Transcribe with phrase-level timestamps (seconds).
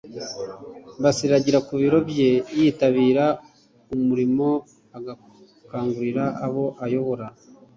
[1.03, 2.31] basiragira ku biro bye.
[2.59, 3.25] yitabira
[3.95, 4.47] umurimo
[4.97, 7.25] agakangurira abo ayobora